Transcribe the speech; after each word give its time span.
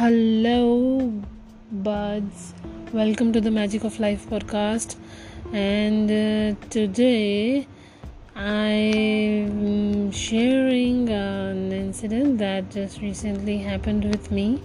Hello, 0.00 1.12
buds. 1.70 2.54
Welcome 2.90 3.34
to 3.34 3.40
the 3.42 3.50
Magic 3.50 3.84
of 3.84 4.00
Life 4.00 4.24
podcast. 4.30 4.96
And 5.52 6.10
uh, 6.10 6.58
today 6.70 7.66
I'm 8.34 10.10
sharing 10.10 11.10
an 11.10 11.70
incident 11.70 12.38
that 12.38 12.70
just 12.70 13.02
recently 13.02 13.58
happened 13.58 14.06
with 14.06 14.30
me 14.32 14.62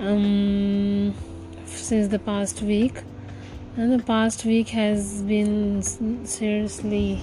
um, 0.00 1.14
since 1.66 2.08
the 2.08 2.18
past 2.18 2.62
week. 2.62 3.02
And 3.76 3.92
the 3.92 4.02
past 4.02 4.46
week 4.46 4.70
has 4.70 5.20
been 5.20 5.82
seriously 5.82 7.20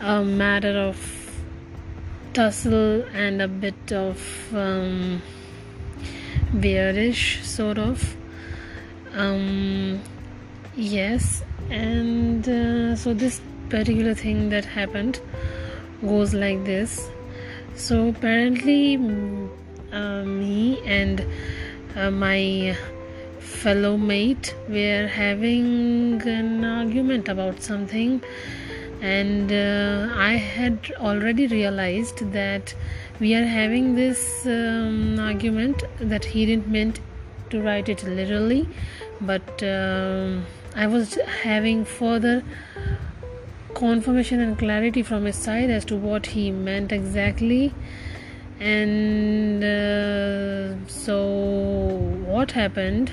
a 0.00 0.22
matter 0.22 0.78
of 0.78 1.32
tussle 2.32 3.02
and 3.12 3.42
a 3.42 3.48
bit 3.48 3.92
of 3.92 4.54
um, 4.54 5.20
weirdish 6.54 7.42
sort 7.42 7.78
of. 7.78 8.16
Um, 9.14 10.00
yes 10.76 11.42
and 11.68 12.48
uh, 12.48 12.96
so 12.96 13.12
this 13.12 13.40
particular 13.68 14.14
thing 14.14 14.48
that 14.50 14.64
happened 14.64 15.20
goes 16.00 16.34
like 16.34 16.64
this. 16.64 17.08
So 17.74 18.08
apparently 18.08 18.96
uh, 19.92 20.24
me 20.24 20.80
and 20.86 21.24
uh, 21.96 22.10
my 22.10 22.76
fellow 23.38 23.96
mate 23.96 24.54
were 24.68 25.06
having 25.06 26.22
an 26.22 26.64
argument 26.64 27.28
about 27.28 27.62
something 27.62 28.22
and 29.02 29.50
uh, 29.50 30.08
i 30.14 30.32
had 30.34 30.92
already 30.98 31.46
realized 31.46 32.18
that 32.32 32.74
we 33.20 33.34
are 33.34 33.44
having 33.44 33.94
this 33.94 34.46
um, 34.46 35.18
argument 35.20 35.84
that 36.00 36.24
he 36.24 36.46
didn't 36.46 36.68
meant 36.68 37.00
to 37.50 37.60
write 37.60 37.88
it 37.88 38.02
literally 38.04 38.68
but 39.20 39.62
um, 39.62 40.46
i 40.74 40.86
was 40.86 41.14
having 41.42 41.84
further 41.84 42.42
confirmation 43.74 44.40
and 44.40 44.58
clarity 44.58 45.02
from 45.02 45.24
his 45.24 45.36
side 45.36 45.70
as 45.70 45.84
to 45.84 45.96
what 45.96 46.26
he 46.26 46.50
meant 46.50 46.92
exactly. 46.92 47.72
And 48.58 49.64
uh, 49.64 50.86
so 50.86 51.16
what 52.26 52.52
happened 52.52 53.12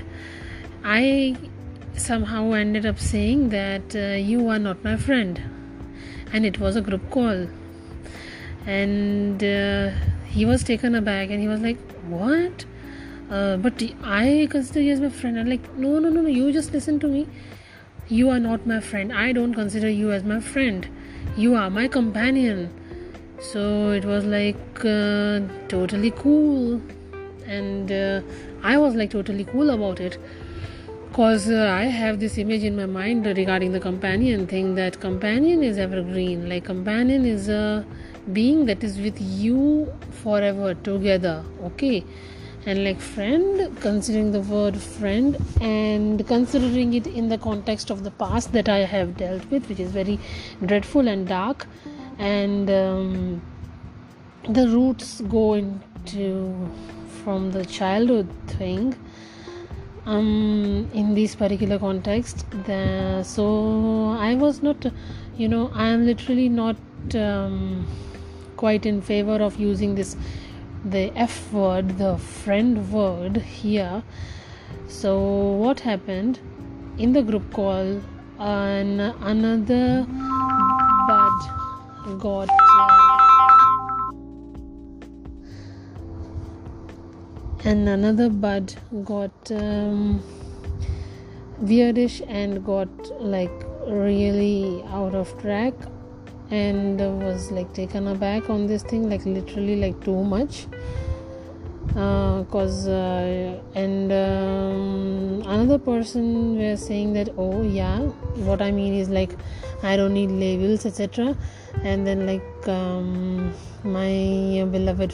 i 0.84 1.38
somehow 1.95 2.52
ended 2.52 2.86
up 2.86 3.00
saying 3.00 3.50
that 3.50 3.95
uh, 3.95 4.16
you 4.32 4.50
are 4.50 4.60
not 4.60 4.84
my 4.84 4.98
friend. 4.98 5.42
And 6.34 6.45
it 6.45 6.60
was 6.60 6.76
a 6.76 6.82
group 6.82 7.10
call 7.10 7.48
and 8.68 9.44
uh, 9.44 9.92
he 10.26 10.46
was 10.46 10.64
taken 10.64 10.94
aback 10.94 11.30
and 11.30 11.40
he 11.42 11.48
was 11.48 11.62
like 11.62 11.78
what? 12.16 12.66
Uh, 13.32 13.58
but 13.58 13.82
i 14.04 14.48
consider 14.52 14.82
you 14.82 14.92
as 14.94 15.00
my 15.02 15.10
friend. 15.10 15.40
I'm 15.40 15.50
like 15.50 15.73
no 15.76 16.00
no 16.00 16.10
no 16.10 16.22
no 16.22 16.30
you 16.30 16.52
just 16.52 16.73
listen 16.73 17.00
to 17.00 17.08
me. 17.08 17.28
You 18.10 18.30
are 18.30 18.40
not 18.40 18.68
my 18.68 18.80
friend. 18.80 19.14
I 19.14 19.32
don't 19.32 19.54
consider 19.54 19.90
you 19.90 20.12
as 20.12 20.23
my 20.23 20.40
friend. 20.40 20.88
You 21.38 21.56
are 21.56 21.70
my 21.70 21.88
companion. 21.88 22.70
So 23.40 23.92
it 23.92 24.06
was 24.06 24.26
like 24.26 24.86
uh, 24.86 25.42
totally 25.70 26.12
cool. 26.12 26.82
And 27.45 27.92
uh, 27.92 28.22
i 28.64 28.78
was 28.78 28.95
like 28.95 29.12
totally 29.12 29.45
cool 29.45 29.70
about 29.70 30.02
it. 30.02 30.18
Because 31.10 31.50
uh, 31.50 31.70
i 31.73 31.86
have 31.86 32.20
this 32.20 32.38
image 32.38 32.64
in 32.64 32.76
my 32.76 32.86
mind 32.86 33.26
regarding 33.26 33.72
the 33.72 33.80
companion 33.80 34.45
thing 34.48 34.76
that 34.76 35.00
companion 35.00 35.64
is 35.64 35.78
evergreen. 35.78 36.50
Like 36.50 36.66
companion 36.66 37.26
is 37.26 37.48
a 37.50 37.86
being 38.33 38.66
that 38.66 38.83
is 38.83 39.00
with 39.00 39.20
you 39.20 39.92
forever 40.23 40.73
together 40.75 41.44
okay? 41.64 42.03
And 42.66 42.83
like 42.83 43.00
friend 43.00 43.80
considering 43.80 44.33
the 44.33 44.42
word 44.42 44.78
friend 44.78 45.38
and 45.61 46.26
considering 46.27 46.93
it 46.93 47.08
in 47.08 47.30
the 47.30 47.37
context 47.37 47.89
of 47.89 48.04
the 48.04 48.11
past 48.11 48.52
that 48.52 48.67
i 48.67 48.80
have 48.80 49.16
dealt 49.16 49.45
with 49.49 49.70
which 49.70 49.80
is 49.80 49.92
very 49.92 50.20
dreadful 50.66 51.08
and 51.08 51.26
dark 51.30 51.66
and 52.20 52.70
um, 52.70 53.42
the 54.49 54.67
roots 54.67 55.21
go 55.21 55.54
into 55.54 56.70
from 57.23 57.52
the 57.52 57.66
childhood 57.66 58.27
thing 58.48 58.95
um, 60.05 60.89
in 60.93 61.14
this 61.14 61.36
particular 61.36 61.77
context 61.77 62.45
the, 62.66 63.23
so 63.23 64.16
i 64.20 64.36
was 64.36 64.61
not 64.64 64.86
you 65.37 65.48
know 65.48 65.70
i 65.73 65.87
am 65.87 66.05
literally 66.05 66.49
not 66.49 66.76
um, 67.16 67.86
quite 68.58 68.86
in 68.86 69.02
favor 69.02 69.38
of 69.48 69.60
using 69.60 69.95
this 69.95 70.16
the 70.84 71.12
f 71.16 71.52
word 71.54 71.98
the 71.98 72.18
friend 72.18 72.92
word 72.92 73.38
here. 73.38 74.04
So 74.88 75.18
what 75.64 75.80
happened? 75.82 76.40
In 76.98 77.14
the 77.14 77.22
group 77.22 77.52
call 77.54 78.02
an 78.40 79.00
another 79.00 80.06
bud 81.08 82.20
got 82.20 82.50
and 87.66 87.90
another 87.90 88.30
bud 88.30 88.73
got 89.04 89.52
um, 89.52 90.23
weirdish 91.62 92.22
and 92.28 92.64
got 92.66 92.90
like 93.22 93.66
really 93.88 94.84
out 94.88 95.16
of 95.16 95.38
track 95.42 95.73
and 96.50 97.00
was 97.24 97.52
like 97.52 97.74
taken 97.74 98.08
aback 98.08 98.50
on 98.50 98.68
this 98.68 98.84
thing 98.84 99.10
like 99.10 99.26
literally 99.26 99.76
like 99.76 100.04
too 100.04 100.24
much. 100.24 100.68
Uh, 101.96 102.42
uh, 102.42 103.60
and 103.74 104.12
um, 104.12 105.42
another 105.46 105.80
person 105.80 106.58
was 106.58 106.86
saying 106.86 107.14
that 107.14 107.30
oh 107.38 107.64
yeah 107.64 108.00
what 108.48 108.62
i 108.62 108.70
mean 108.70 108.94
is 108.94 109.10
like 109.10 109.32
i 109.82 109.96
don't 109.98 110.14
need 110.14 110.30
labels 110.30 110.86
etc 110.86 111.36
and 111.84 112.06
then 112.06 112.28
like 112.28 112.68
um, 112.68 113.52
my 113.84 114.68
beloved 114.70 115.14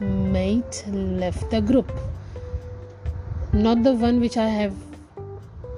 mate 0.00 0.84
left 0.88 1.48
the 1.50 1.60
group. 1.60 1.92
Not 3.52 3.82
the 3.84 3.92
one 3.92 4.20
which 4.20 4.36
i 4.36 4.48
have 4.48 4.74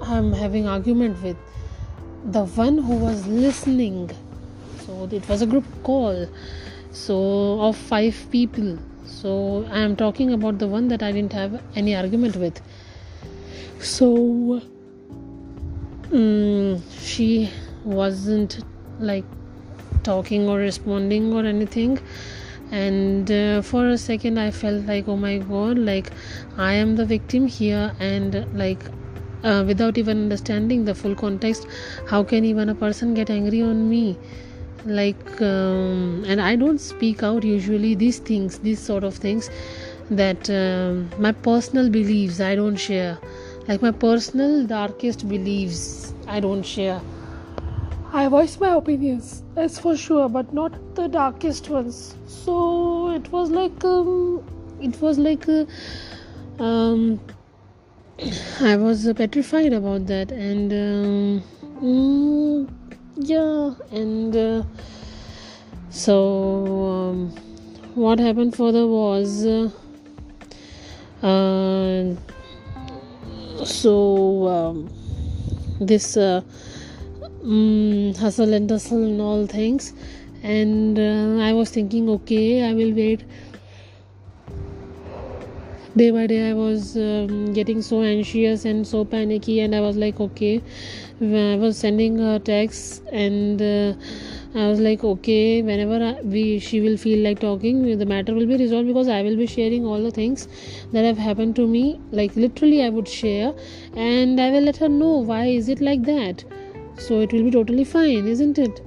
i'm 0.01 0.31
having 0.33 0.67
argument 0.67 1.21
with 1.21 1.37
the 2.25 2.43
one 2.45 2.77
who 2.77 2.95
was 2.95 3.27
listening 3.27 4.09
so 4.89 5.07
it 5.11 5.27
was 5.29 5.41
a 5.41 5.45
group 5.45 5.65
call. 5.83 6.27
So 6.91 7.61
of 7.61 7.77
five 7.77 8.17
people. 8.31 8.77
So 9.05 9.65
i 9.71 9.79
am 9.79 9.95
talking 9.95 10.33
about 10.33 10.59
the 10.63 10.67
one 10.67 10.87
that 10.89 11.03
i 11.07 11.11
didn't 11.11 11.33
have 11.33 11.61
any 11.75 11.95
argument 11.95 12.35
with. 12.43 12.61
So 13.79 14.61
um, 16.13 16.81
she 17.07 17.49
wasn't 17.83 18.59
like 18.99 19.25
talking 20.03 20.49
or 20.49 20.57
responding 20.57 21.33
or 21.33 21.45
anything. 21.45 21.99
And 22.71 23.31
uh, 23.31 23.61
for 23.61 23.87
a 23.89 23.97
second 23.97 24.39
i 24.39 24.51
felt 24.51 24.85
like 24.85 25.07
oh 25.07 25.17
my 25.17 25.37
god 25.37 25.79
like 25.79 26.11
i 26.57 26.73
am 26.73 26.95
the 26.95 27.05
victim 27.05 27.47
here. 27.47 27.95
And 27.99 28.45
like 28.65 28.83
uh, 29.43 29.63
without 29.65 29.97
even 29.97 30.23
understanding 30.23 30.85
the 30.85 30.93
full 30.93 31.15
context 31.15 31.65
how 32.07 32.23
can 32.23 32.45
even 32.45 32.69
a 32.69 32.75
person 32.75 33.13
get 33.13 33.29
angry 33.29 33.61
on 33.61 33.89
me 33.89 34.17
like 34.85 35.41
um, 35.41 36.23
and 36.27 36.41
i 36.41 36.55
don't 36.55 36.79
speak 36.79 37.23
out 37.23 37.43
usually 37.43 37.95
these 37.95 38.19
things 38.19 38.59
these 38.59 38.79
sort 38.79 39.03
of 39.03 39.13
things 39.13 39.49
that 40.09 40.49
um, 40.49 41.09
my 41.17 41.31
personal 41.31 41.89
beliefs 41.89 42.39
i 42.39 42.55
don't 42.55 42.77
share 42.77 43.17
like 43.67 43.81
my 43.81 43.91
personal 43.91 44.65
darkest 44.65 45.27
beliefs 45.29 46.13
i 46.27 46.39
don't 46.39 46.63
share 46.63 47.01
I 48.11 48.27
voice 48.27 48.59
my 48.59 48.69
opinions, 48.69 49.43
that's 49.53 49.77
for 49.77 49.95
sure, 49.95 50.27
but 50.29 50.51
not 50.51 50.95
the 50.95 51.07
darkest 51.07 51.69
ones. 51.69 52.15
So 52.25 53.11
it 53.11 53.31
was 53.31 53.51
like 53.51 53.85
um, 53.85 54.43
it 54.81 54.99
was 54.99 55.19
like 55.19 55.47
uh, 55.47 55.65
um, 56.59 57.19
I 58.61 58.75
was 58.77 59.07
uh, 59.07 59.13
petrified 59.13 59.73
about 59.73 60.07
that, 60.07 60.31
and 60.31 60.73
um, 60.73 61.43
mm, 61.83 62.98
yeah, 63.19 63.73
and 63.91 64.35
uh, 64.35 64.63
so 65.89 67.11
um, 67.11 67.29
what 67.95 68.17
happened 68.17 68.55
further 68.55 68.87
was 68.87 69.45
uh, 69.45 69.69
uh 71.21 72.15
so 73.65 74.47
um, 74.47 74.89
this 75.81 76.15
uh, 76.15 76.41
um, 77.43 78.13
hustle 78.17 78.53
and 78.53 78.69
tussle 78.69 79.03
and 79.03 79.19
all 79.21 79.45
things. 79.45 79.93
And 80.41 80.97
uh, 80.97 81.43
i 81.43 81.51
was 81.51 81.69
thinking 81.69 82.09
okay 82.09 82.63
i 82.63 82.73
will 82.73 82.93
wait 82.93 83.25
day 85.97 86.11
by 86.11 86.27
day 86.27 86.51
i 86.51 86.53
was 86.53 86.95
um, 86.97 87.51
getting 87.51 87.81
so 87.81 88.03
anxious 88.03 88.63
and 88.63 88.85
so 88.85 89.03
panicky 89.03 89.59
and 89.61 89.73
i 89.75 89.81
was 89.81 89.97
like 89.97 90.19
okay. 90.19 90.61
I 91.21 91.57
was 91.57 91.77
sending 91.77 92.17
her 92.19 92.39
texts 92.39 93.01
and 93.11 93.61
uh, 93.61 93.93
i 94.55 94.67
was 94.67 94.79
like 94.79 95.03
okay 95.03 95.61
whenever 95.63 95.95
I, 96.01 96.21
we 96.21 96.59
she 96.59 96.79
will 96.79 96.95
feel 96.95 97.23
like 97.23 97.39
talking 97.39 97.97
the 97.97 98.05
matter 98.05 98.33
will 98.33 98.45
be 98.45 98.55
resolved 98.55 98.87
because 98.87 99.09
i 99.09 99.21
will 99.23 99.35
be 99.35 99.47
sharing 99.47 99.85
all 99.85 100.01
the 100.01 100.11
things 100.11 100.47
that 100.93 101.03
have 101.03 101.17
happened 101.17 101.55
to 101.57 101.67
me 101.67 101.99
like 102.11 102.35
literally 102.35 102.83
i 102.83 102.89
would 102.89 103.07
share 103.07 103.53
and 103.95 104.39
i 104.39 104.49
will 104.51 104.61
let 104.61 104.77
her 104.77 104.89
know 104.89 105.17
why 105.17 105.45
is 105.47 105.69
it 105.69 105.81
like 105.81 106.03
that. 106.03 106.43
So 106.97 107.19
it 107.21 107.33
will 107.33 107.43
be 107.43 107.51
totally 107.51 107.83
fine 107.83 108.27
isn't 108.27 108.59
it? 108.59 108.81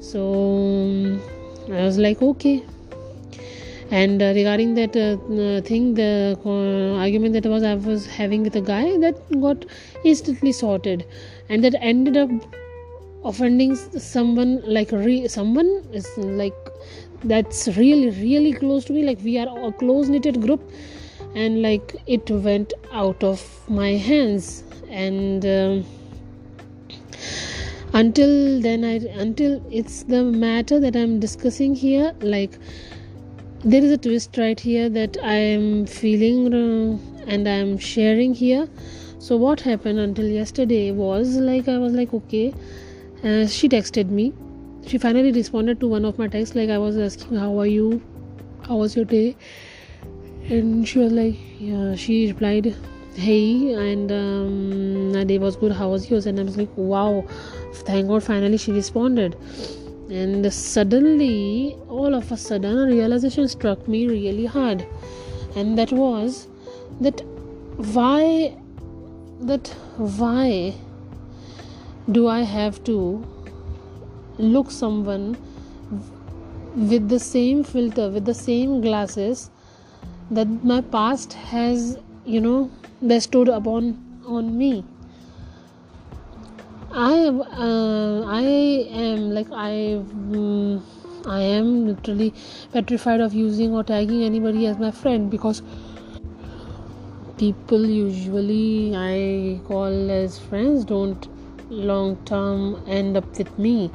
So 0.00 0.20
um, 0.34 1.22
i 1.72 1.82
was 1.82 1.98
like 1.98 2.22
okay 2.22 2.62
and 3.90 4.22
uh, 4.22 4.32
regarding 4.34 4.74
that 4.74 4.96
uh, 4.96 5.16
uh 5.42 5.60
thing 5.60 5.94
the 5.94 6.38
uh, 6.44 6.98
argument 6.98 7.34
that 7.34 7.46
was 7.46 7.62
i 7.62 7.74
was 7.74 8.06
having 8.06 8.42
with 8.42 8.56
a 8.56 8.60
guy 8.60 8.96
that 8.98 9.16
got 9.40 9.64
instantly 10.04 10.52
sorted 10.52 11.06
and 11.48 11.62
that 11.62 11.74
ended 11.80 12.16
up 12.16 12.30
offending 13.24 13.74
someone 13.76 14.60
like 14.66 14.92
re- 14.92 15.26
someone 15.28 15.70
is 15.92 16.08
like 16.16 16.54
that's 17.24 17.68
really 17.76 18.10
really 18.10 18.52
close 18.52 18.84
to 18.84 18.92
me. 18.92 19.02
Like 19.02 19.18
we 19.22 19.38
are 19.38 19.48
a 19.68 19.72
close 19.72 20.08
knitted 20.08 20.40
group 20.40 20.70
and 21.34 21.62
like 21.62 21.96
it 22.06 22.30
went 22.30 22.72
out 22.92 23.22
of 23.24 23.42
my 23.68 23.92
hands. 23.92 24.62
And 24.90 25.44
um, 25.44 25.84
until 27.94 28.60
then 28.60 28.84
i 28.84 28.94
until 29.22 29.64
it's 29.70 30.02
the 30.02 30.20
matter 30.22 30.80
that 30.80 30.96
i'm 30.96 31.20
discussing 31.20 31.76
here 31.76 32.12
like 32.22 32.58
there 33.64 33.82
is 33.82 33.90
a 33.90 33.96
twist 33.96 34.36
right 34.36 34.60
here 34.60 34.90
that 34.90 35.16
I 35.22 35.36
am 35.36 35.86
feeling 35.86 36.52
uh, 36.52 36.98
and 37.26 37.48
I 37.48 37.52
am 37.52 37.78
sharing 37.78 38.34
here. 38.34 38.68
So, 39.18 39.38
what 39.38 39.60
happened 39.60 39.98
until 39.98 40.26
yesterday 40.26 40.92
was 40.92 41.36
like 41.36 41.66
I 41.66 41.78
was 41.78 41.94
like, 41.94 42.12
okay, 42.12 42.52
uh, 43.22 43.46
she 43.46 43.70
texted 43.70 44.10
me. 44.10 44.34
She 44.86 44.98
finally 44.98 45.32
responded 45.32 45.80
to 45.80 45.88
one 45.88 46.04
of 46.04 46.18
my 46.18 46.28
texts, 46.28 46.54
like 46.54 46.68
I 46.68 46.76
was 46.76 46.98
asking, 46.98 47.38
How 47.38 47.58
are 47.58 47.66
you? 47.66 48.02
How 48.68 48.76
was 48.76 48.96
your 48.96 49.06
day? 49.06 49.34
And 50.50 50.86
she 50.86 50.98
was 50.98 51.12
like, 51.12 51.36
Yeah, 51.58 51.94
she 51.94 52.26
replied, 52.26 52.76
Hey, 53.14 53.72
and 53.72 54.12
um, 54.12 55.12
my 55.12 55.24
day 55.24 55.38
was 55.38 55.56
good. 55.56 55.72
How 55.72 55.88
was 55.88 56.10
yours? 56.10 56.26
And 56.26 56.38
I 56.38 56.42
was 56.42 56.58
like, 56.58 56.76
Wow, 56.76 57.24
thank 57.86 58.08
God, 58.08 58.22
finally 58.22 58.58
she 58.58 58.72
responded 58.72 59.36
and 60.10 60.52
suddenly 60.52 61.76
all 61.88 62.14
of 62.14 62.30
a 62.32 62.36
sudden 62.36 62.78
a 62.78 62.86
realization 62.86 63.48
struck 63.48 63.86
me 63.88 64.06
really 64.06 64.46
hard. 64.46 64.86
And 65.56 65.78
that 65.78 65.92
was 65.92 66.48
that 67.00 67.20
why 67.76 68.56
that 69.40 69.68
why 69.96 70.74
do 72.10 72.28
i 72.28 72.42
have 72.42 72.82
to 72.84 72.96
look 74.38 74.70
someone 74.70 75.36
with 76.76 77.08
the 77.08 77.18
same 77.18 77.64
filter 77.64 78.08
with 78.10 78.24
the 78.24 78.34
same 78.34 78.80
glasses 78.80 79.50
that 80.30 80.46
my 80.72 80.80
past 80.80 81.32
has 81.32 81.98
you 82.24 82.40
know 82.40 82.70
bestowed 83.06 83.48
upon 83.48 83.96
on 84.26 84.56
me 84.56 84.84
I 86.96 87.26
uh, 87.26 88.22
I 88.22 88.42
am 88.42 89.30
like 89.34 89.48
I 89.50 89.94
um, 89.94 90.84
I 91.26 91.40
am 91.40 91.88
literally 91.88 92.32
petrified 92.72 93.20
of 93.20 93.34
using 93.34 93.74
or 93.74 93.82
tagging 93.82 94.22
anybody 94.22 94.66
as 94.68 94.78
my 94.78 94.92
friend 94.92 95.28
because 95.28 95.60
people 97.36 97.84
usually 97.84 98.94
I 98.94 99.58
call 99.66 100.08
as 100.08 100.38
friends 100.38 100.84
don't 100.84 101.26
long 101.68 102.16
term 102.26 102.80
end 102.86 103.16
up 103.16 103.26
with 103.36 103.58
me. 103.58 103.90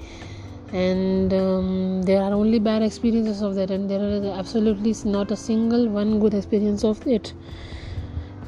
And 0.74 1.34
um, 1.34 2.04
there 2.04 2.22
are 2.22 2.34
only 2.34 2.60
bad 2.60 2.84
experiences 2.84 3.42
of 3.42 3.56
that 3.56 3.72
and 3.72 3.90
there 3.90 4.04
is 4.04 4.26
absolutely 4.26 4.94
not 5.10 5.32
a 5.32 5.38
single 5.38 5.88
one 5.88 6.20
good 6.20 6.34
experience 6.34 6.84
of 6.84 7.08
it 7.08 7.34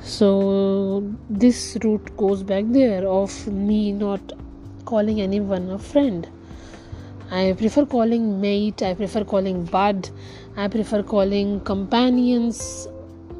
so 0.03 1.03
this 1.29 1.77
route 1.83 2.15
goes 2.17 2.43
back 2.43 2.63
there 2.67 3.07
of 3.07 3.47
me 3.47 3.91
not 3.91 4.19
calling 4.85 5.21
anyone 5.21 5.69
a 5.69 5.77
friend. 5.77 6.27
I 7.29 7.53
prefer 7.57 7.85
calling 7.85 8.41
mate 8.41 8.81
i 8.83 8.93
prefer 8.93 9.23
calling 9.23 9.63
bud 9.63 10.09
i 10.57 10.67
prefer 10.67 11.01
calling 11.01 11.61
companions 11.61 12.87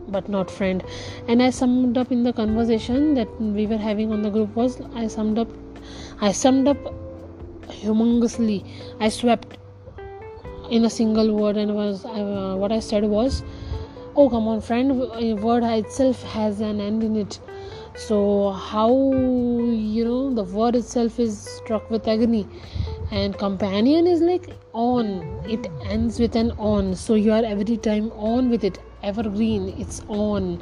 but 0.08 0.30
not 0.30 0.52
friend. 0.52 0.84
And 1.28 1.44
i 1.44 1.50
summed 1.50 1.98
up 1.98 2.12
in 2.12 2.24
the 2.24 2.34
conversation 2.34 3.16
that 3.16 3.42
we 3.42 3.66
were 3.68 3.78
having 3.78 4.12
on 4.12 4.22
the 4.22 4.30
group 4.30 4.56
was 4.56 4.80
i 4.94 5.08
summed 5.08 5.40
up 5.40 5.50
i 6.22 6.32
summed 6.32 6.68
up 6.68 6.78
humongously. 7.68 8.66
I 9.00 9.10
swept 9.10 9.58
in 10.70 10.86
a 10.86 10.90
single 10.90 11.36
word 11.36 11.58
and 11.58 11.76
was 11.76 12.06
uh, 12.06 12.56
what 12.58 12.72
i 12.72 12.80
said 12.80 13.04
was 13.04 13.44
oh 14.16 14.30
come 14.30 14.48
on 14.48 14.60
friend 14.60 15.00
word 15.42 15.64
itself 15.64 16.22
has 16.24 16.60
an 16.60 16.82
end 16.82 17.04
in 17.04 17.16
it. 17.16 17.40
So 17.96 18.52
how 18.52 18.90
you 18.92 20.06
know 20.06 20.34
the 20.34 20.44
word 20.44 20.76
itself 20.76 21.20
is 21.20 21.40
struck 21.40 21.90
with 21.90 22.08
agony. 22.08 22.48
And 23.12 23.38
companion 23.38 24.08
is 24.08 24.22
like 24.22 24.50
on. 24.74 25.22
It 25.48 25.68
ends 25.86 26.20
with 26.20 26.36
an 26.36 26.52
on. 26.52 26.96
So 26.96 27.16
you 27.16 27.32
are 27.32 27.44
every 27.44 27.78
time 27.78 28.12
on 28.12 28.50
with 28.50 28.64
it. 28.64 28.80
Evergreen 29.04 29.76
it's 29.78 30.02
on. 30.08 30.62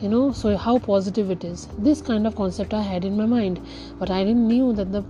You 0.00 0.08
know 0.08 0.32
so 0.32 0.56
how 0.56 0.78
positive 0.78 1.30
it 1.30 1.44
is. 1.44 1.68
This 1.78 2.02
kind 2.02 2.26
of 2.26 2.36
concept 2.36 2.74
i 2.74 2.82
had 2.82 3.04
in 3.04 3.16
my 3.16 3.26
mind. 3.26 3.60
But 3.98 4.10
i 4.10 4.22
didn't 4.24 4.46
knew 4.46 4.72
that 4.74 4.92
the 4.92 5.04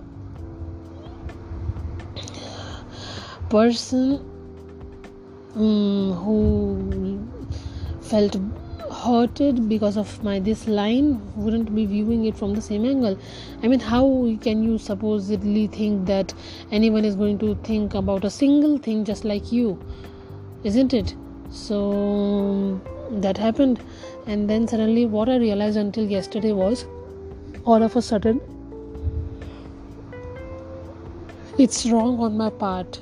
person 3.49 4.19
um, 5.55 6.13
who 6.13 7.27
felt 8.09 8.37
hurted 9.03 9.67
because 9.69 9.97
of 9.97 10.11
my 10.23 10.39
this 10.39 10.67
line 10.67 11.09
wouldn't 11.35 11.73
be 11.75 11.85
viewing 11.85 12.25
it 12.25 12.37
from 12.37 12.53
the 12.55 12.61
same 12.61 12.85
angle. 12.85 13.17
I 13.61 13.67
mean 13.67 13.79
how 13.79 14.05
can 14.41 14.63
you 14.63 14.77
supposedly 14.77 15.67
think 15.67 16.05
that 16.07 16.33
anyone 16.71 17.05
is 17.05 17.15
going 17.15 17.37
to 17.39 17.55
think 17.63 17.93
about 17.93 18.25
a 18.25 18.29
single 18.29 18.77
thing 18.77 19.03
just 19.05 19.25
like 19.25 19.51
you? 19.51 19.79
Isn't 20.63 20.93
it? 20.93 21.15
So 21.49 22.81
that 23.11 23.37
happened. 23.37 23.81
And 24.25 24.49
then 24.49 24.67
suddenly 24.67 25.05
what 25.05 25.29
i 25.29 25.37
realized 25.37 25.77
until 25.77 26.05
yesterday 26.05 26.51
was 26.51 26.85
all 27.65 27.83
of 27.83 27.95
a 27.95 28.01
sudden 28.01 28.41
it's 31.57 31.85
wrong 31.87 32.19
on 32.19 32.37
my 32.37 32.49
part 32.49 32.99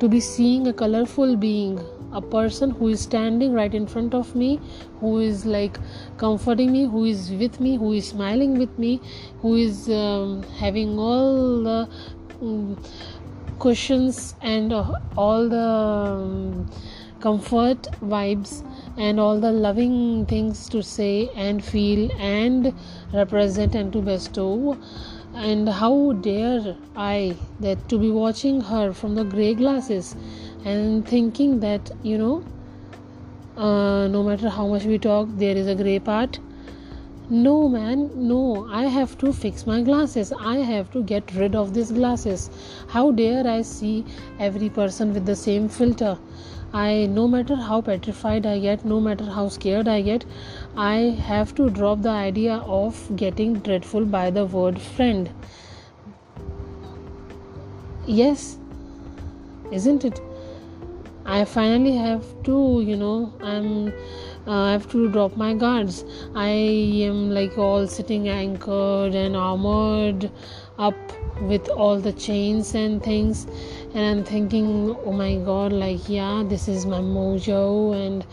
to 0.00 0.08
be 0.08 0.20
seeing 0.20 0.66
a 0.68 0.72
colorful 0.72 1.34
being 1.36 1.80
a 2.12 2.20
person 2.20 2.70
who 2.70 2.88
is 2.88 3.00
standing 3.00 3.52
right 3.52 3.74
in 3.74 3.86
front 3.86 4.14
of 4.14 4.34
me 4.34 4.60
who 5.00 5.18
is 5.18 5.44
like 5.44 5.78
comforting 6.16 6.72
me 6.72 6.84
who 6.84 7.04
is 7.04 7.30
with 7.32 7.60
me 7.60 7.76
who 7.76 7.92
is 7.92 8.08
smiling 8.08 8.58
with 8.58 8.78
me 8.78 9.00
who 9.42 9.54
is 9.56 9.88
um, 9.90 10.42
having 10.58 10.98
all 10.98 11.62
the 11.62 11.88
um, 12.40 12.82
cushions 13.58 14.34
and 14.40 14.72
uh, 14.72 14.92
all 15.16 15.48
the 15.48 15.60
um, 15.60 16.70
comfort 17.20 17.82
vibes 18.00 18.64
and 18.96 19.18
all 19.18 19.40
the 19.40 19.50
loving 19.50 20.26
things 20.26 20.68
to 20.68 20.82
say 20.82 21.28
and 21.34 21.64
feel 21.64 22.10
and 22.18 22.72
represent 23.12 23.74
and 23.74 23.92
to 23.92 24.00
bestow. 24.00 24.76
And 25.34 25.68
how 25.68 26.12
dare 26.12 26.76
i 26.96 27.36
that 27.60 27.88
to 27.90 27.98
be 27.98 28.10
watching 28.10 28.60
her 28.60 28.92
from 28.92 29.14
the 29.14 29.24
gray 29.24 29.54
glasses 29.54 30.16
and 30.64 31.06
thinking 31.06 31.60
that 31.60 31.90
you 32.02 32.18
know 32.18 32.44
uh, 33.56 34.06
no 34.08 34.22
matter 34.22 34.48
how 34.48 34.66
much 34.66 34.84
we 34.84 34.98
talk 34.98 35.28
there 35.36 35.56
is 35.56 35.66
a 35.66 35.74
gray 35.74 35.98
part. 35.98 36.38
No 37.30 37.68
man 37.68 38.10
no. 38.14 38.68
I 38.72 38.84
have 38.84 39.18
to 39.18 39.32
fix 39.32 39.66
my 39.66 39.82
glasses. 39.82 40.32
I 40.32 40.58
have 40.58 40.90
to 40.92 41.02
get 41.02 41.34
rid 41.34 41.54
of 41.54 41.74
these 41.74 41.90
glasses. 41.92 42.50
How 42.88 43.10
dare 43.10 43.46
i 43.46 43.60
see 43.62 44.04
every 44.38 44.70
person 44.70 45.12
with 45.12 45.26
the 45.26 45.36
same 45.36 45.68
filter? 45.68 46.16
I 46.72 47.06
no 47.06 47.26
matter 47.26 47.56
how 47.56 47.80
petrified 47.80 48.46
i 48.46 48.58
get 48.58 48.84
no 48.84 49.00
matter 49.00 49.24
how 49.24 49.48
scared 49.48 49.88
i 49.88 50.00
get 50.02 50.24
i 50.76 50.96
have 51.28 51.54
to 51.60 51.70
drop 51.70 52.02
the 52.02 52.10
idea 52.10 52.56
of 52.78 52.98
getting 53.16 53.54
dreadful 53.68 54.04
by 54.04 54.30
the 54.30 54.44
word 54.44 54.80
friend. 54.80 55.30
Yes 58.06 58.58
isn't 59.70 60.04
it 60.04 60.20
I 61.30 61.44
finally 61.44 61.94
have 61.94 62.24
to, 62.44 62.82
you 62.82 62.96
know, 62.96 63.30
I'm 63.42 63.88
uh, 64.46 64.62
I 64.68 64.72
have 64.72 64.90
to 64.92 65.10
drop 65.10 65.36
my 65.36 65.52
guards. 65.52 66.04
I 66.34 66.48
am 67.08 67.30
like 67.30 67.58
all 67.58 67.86
sitting 67.86 68.28
anchored 68.28 69.14
and 69.14 69.36
armored 69.36 70.30
up 70.78 70.96
with 71.42 71.68
all 71.68 72.00
the 72.00 72.12
chains 72.14 72.74
and 72.74 73.02
things, 73.02 73.46
and 73.94 74.06
I'm 74.06 74.24
thinking, 74.24 74.96
oh 75.04 75.12
my 75.12 75.36
god, 75.50 75.74
like 75.74 76.08
yeah, 76.08 76.42
this 76.46 76.66
is 76.66 76.86
my 76.86 77.00
mojo, 77.00 77.66
and 77.94 78.24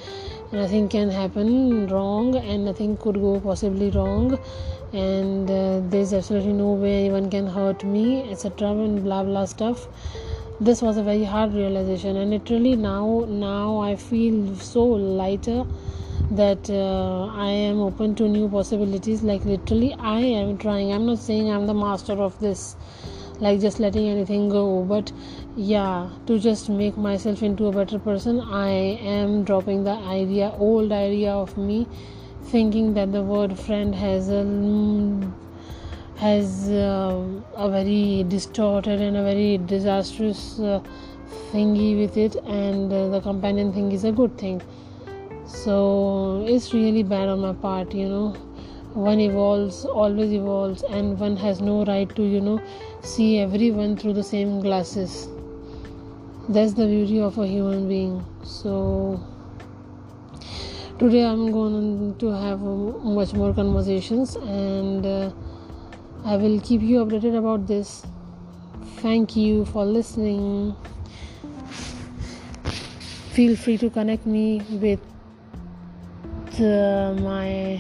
nothing 0.54 0.88
can 0.88 1.10
happen 1.10 1.88
wrong 1.88 2.34
and 2.38 2.64
nothing 2.64 2.96
could 2.96 3.16
go 3.16 3.42
possibly 3.42 3.90
wrong. 3.90 4.40
And 4.94 5.52
uh, 5.52 5.82
there's 5.90 6.14
absolutely 6.14 6.54
no 6.54 6.72
way 6.72 6.94
anyone 7.02 7.30
can 7.30 7.48
hurt 7.48 7.84
me 7.84 8.32
etc 8.32 8.70
and 8.70 9.04
blah 9.04 9.24
blah 9.24 9.44
stuff 9.44 9.90
this 10.60 10.82
was 10.82 10.98
a 10.98 11.04
very 11.04 11.24
hard 11.24 11.54
realization. 11.54 12.16
And 12.18 12.32
literally 12.32 12.76
now 12.76 13.26
now 13.28 13.80
i 13.80 13.96
feel 13.96 14.56
so 14.56 14.84
lighter 14.84 15.64
that 16.32 16.70
uh, 16.70 17.26
i 17.28 17.50
am 17.50 17.80
open 17.80 18.16
to 18.16 18.28
new 18.28 18.50
possibilities. 18.50 19.24
Like 19.24 19.46
literally 19.46 19.94
i 20.00 20.20
am 20.20 20.58
trying. 20.58 20.92
I'm 20.94 21.06
not 21.06 21.20
saying 21.20 21.52
i'm 21.52 21.68
the 21.68 21.74
master 21.74 22.14
of 22.14 22.40
this 22.40 22.76
like 23.40 23.60
just 23.60 23.80
letting 23.80 24.08
anything 24.08 24.50
go. 24.50 24.84
But 24.84 25.12
yeah 25.56 26.10
to 26.28 26.38
just 26.38 26.70
make 26.70 26.98
myself 26.98 27.42
into 27.42 27.68
a 27.68 27.72
better 27.72 27.98
person 27.98 28.42
i 28.42 28.70
am 28.70 29.46
dropping 29.46 29.86
the 29.86 29.92
idea 29.92 30.54
old 30.58 30.92
idea 30.92 31.32
of 31.32 31.58
me 31.58 31.88
thinking 32.44 32.94
that 32.94 33.12
the 33.14 33.22
word 33.24 33.58
friend 33.58 33.96
has 33.96 34.28
a 34.30 34.44
has 36.26 36.70
uh, 36.70 37.24
a 37.56 37.70
very 37.70 38.24
distorted 38.28 39.00
and 39.00 39.18
a 39.18 39.24
very 39.24 39.58
disastrous 39.72 40.60
uh, 40.60 40.80
thingy 41.52 41.90
with 42.00 42.18
it 42.18 42.36
and 42.46 42.92
uh, 42.92 43.08
the 43.10 43.22
companion 43.22 43.72
thing 43.72 43.92
is 43.92 44.06
a 44.06 44.12
good 44.12 44.36
thing. 44.38 44.62
So 45.46 46.44
it's 46.48 46.74
really 46.74 47.04
bad 47.04 47.30
on 47.30 47.42
my 47.42 47.54
part 47.54 47.94
you 47.94 48.10
know. 48.10 48.30
One 48.94 49.20
evolves 49.20 49.86
always 49.86 50.32
evolves 50.32 50.84
and 50.84 51.20
one 51.20 51.38
has 51.38 51.62
no 51.62 51.86
right 51.86 52.16
to 52.16 52.24
you 52.24 52.42
know 52.42 52.60
see 53.04 53.40
everyone 53.40 53.96
through 53.96 54.14
the 54.14 54.24
same 54.24 54.60
glasses. 54.62 55.28
That's 56.50 56.74
the 56.74 56.88
beauty 56.88 57.20
of 57.20 57.38
a 57.38 57.48
human 57.48 57.88
being. 57.88 58.24
So 58.44 59.24
today 61.00 61.26
i'm 61.30 61.52
going 61.52 62.16
to 62.20 62.28
have 62.42 62.62
much 63.16 63.34
more 63.34 63.54
conversations 63.54 64.38
and 64.38 65.06
uh, 65.06 65.30
I 66.26 66.38
will 66.38 66.60
keep 66.60 66.82
you 66.82 67.06
updated 67.06 67.38
about 67.38 67.68
this. 67.68 68.04
Thank 68.98 69.36
you 69.36 69.66
for 69.66 69.86
listening. 69.86 70.76
Feel 73.34 73.56
free 73.56 73.78
to 73.78 73.92
connect 73.92 74.26
me 74.26 74.62
with 74.72 75.00
uh, 76.60 77.14
my 77.20 77.80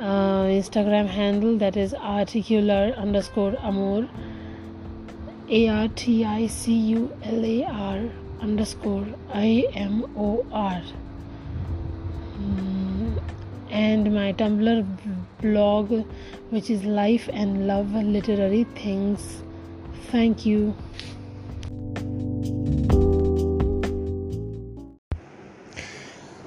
uh, 0.00 0.44
Instagram 0.60 1.08
handle 1.08 1.58
that 1.58 1.76
is 1.76 1.92
articular 1.92 2.94
underscore 2.96 3.54
amor 3.62 4.08
A 5.50 5.68
R 5.68 5.88
T 5.88 6.24
I 6.24 6.46
C 6.46 6.72
U 6.72 7.12
L 7.22 7.44
A 7.44 7.64
R 7.64 8.00
underscore 8.40 9.06
I 9.34 9.66
M 9.74 10.04
O 10.16 10.46
R. 10.52 10.82
Mm, 12.40 13.20
and 13.68 14.14
my 14.14 14.32
Tumblr 14.32 14.86
blog, 15.40 16.04
which 16.50 16.70
is 16.70 16.84
Life 16.84 17.28
and 17.32 17.66
Love 17.66 17.92
Literary 17.92 18.64
Things. 18.64 19.42
Thank 20.10 20.46
you. 20.46 20.74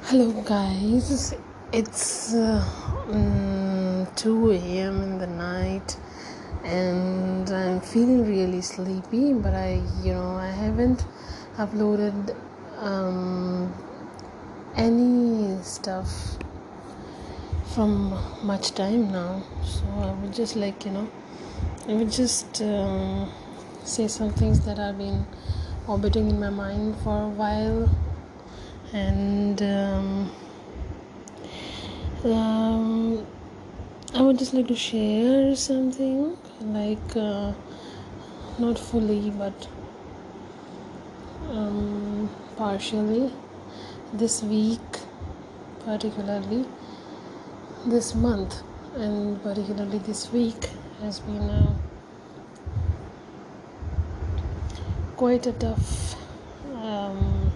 Hello, 0.03 0.31
guys. 0.41 1.36
It's 1.72 2.34
uh, 2.34 2.65
um, 3.12 4.08
2 4.15 4.51
a.m. 4.51 5.03
in 5.03 5.17
the 5.19 5.27
night, 5.27 5.98
and 6.63 7.48
I'm 7.50 7.79
feeling 7.79 8.25
really 8.25 8.62
sleepy. 8.62 9.34
But 9.34 9.53
I, 9.53 9.81
you 10.03 10.13
know, 10.13 10.36
I 10.36 10.50
haven't 10.50 11.05
uploaded 11.58 12.36
um, 12.79 13.72
any 14.75 15.62
stuff 15.62 16.39
from 17.73 18.17
much 18.43 18.71
time 18.71 19.11
now. 19.11 19.41
So 19.63 19.85
i 20.01 20.11
would 20.19 20.33
just 20.33 20.55
like 20.55 20.85
you 20.85 20.91
know 20.91 21.07
i 21.88 21.93
would 21.93 22.11
just 22.11 22.61
um, 22.61 23.31
say 23.83 24.07
some 24.07 24.31
things 24.31 24.59
that 24.65 24.77
have 24.77 24.97
been 24.97 25.25
orbiting 25.88 26.29
in 26.29 26.39
my 26.39 26.49
mind 26.49 26.95
for 27.03 27.23
a 27.23 27.29
while. 27.29 27.89
And 28.91 29.61
um, 29.61 30.31
um, 32.25 33.27
i 34.15 34.21
would 34.21 34.39
just 34.39 34.53
like 34.53 34.67
to 34.67 34.75
share 34.75 35.55
something 35.55 36.35
like 36.61 37.15
uh, 37.15 37.53
not 38.57 38.79
fully 38.79 39.29
but 39.29 39.67
um, 41.51 42.29
partially. 42.57 43.31
This 44.11 44.41
week 44.41 44.99
particularly 45.85 46.65
this 47.86 48.13
month 48.13 48.62
and 48.95 49.41
particularly 49.41 50.00
this 50.00 50.31
week 50.33 50.69
has 51.01 51.19
been 51.21 51.50
uh, 51.50 51.74
quite 55.15 55.45
a 55.48 55.53
tough 55.53 56.15
um, 56.75 57.51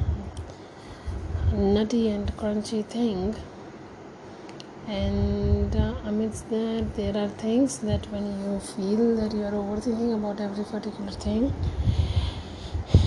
nutty 1.53 2.09
and 2.09 2.35
crunchy 2.37 2.85
thing. 2.85 3.35
And 4.87 5.75
uh, 5.75 5.95
amidst 6.05 6.49
that 6.49 6.95
there 6.95 7.15
are 7.17 7.29
things 7.29 7.79
that 7.79 8.05
when 8.11 8.25
you 8.43 8.59
feel 8.59 9.15
that 9.15 9.33
you 9.33 9.43
are 9.43 9.51
overthinking 9.51 10.13
about 10.13 10.41
every 10.41 10.63
particular 10.65 11.11
thing 11.11 11.53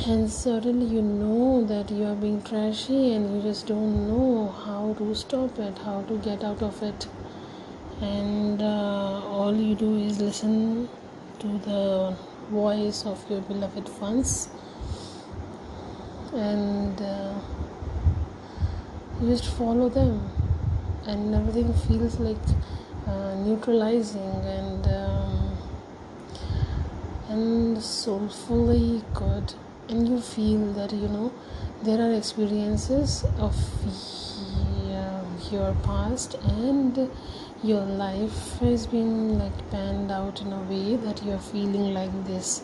and 0.08 0.30
suddenly 0.30 0.86
you 0.86 1.02
know 1.02 1.64
that 1.64 1.90
you 1.90 2.04
are 2.04 2.14
being 2.14 2.40
trashy 2.42 3.12
and 3.14 3.34
you 3.34 3.42
just 3.42 3.66
don't 3.66 4.06
know 4.06 4.54
how 4.64 4.94
to 4.98 5.12
stop 5.16 5.58
it 5.58 5.76
how 5.78 6.00
to 6.02 6.18
get 6.18 6.44
out 6.44 6.62
of 6.62 6.80
it. 6.80 7.08
And 8.00 8.62
uh, 8.62 9.20
all 9.36 9.56
you 9.56 9.74
do 9.74 9.98
is 9.98 10.20
listen 10.20 10.88
to 11.40 11.48
the 11.66 12.16
voice 12.50 13.04
of 13.04 13.28
your 13.28 13.40
beloved 13.40 13.88
ones. 14.00 14.48
And 16.32 17.02
uh, 17.02 17.34
you 19.20 19.28
just 19.28 19.46
follow 19.56 19.88
them. 19.88 20.30
And 21.06 21.34
everything 21.34 21.74
feels 21.88 22.20
like 22.20 22.48
uh, 23.08 23.34
neutralizing 23.44 24.44
and 24.56 24.86
um, 24.86 25.58
and 27.28 27.82
soulfully 27.82 29.02
good 29.12 29.54
and 29.88 30.08
you 30.08 30.20
feel 30.20 30.72
that 30.72 30.92
you 30.92 31.08
know 31.08 31.32
there 31.82 32.00
are 32.00 32.12
experiences 32.12 33.24
of 33.38 33.54
your 35.52 35.74
past 35.82 36.34
and 36.42 37.10
your 37.62 37.82
life 37.82 38.58
has 38.58 38.86
been 38.86 39.38
like 39.38 39.70
panned 39.70 40.10
out 40.10 40.40
in 40.40 40.52
a 40.52 40.60
way 40.62 40.96
that 40.96 41.22
you're 41.24 41.38
feeling 41.38 41.94
like 41.94 42.24
this. 42.26 42.62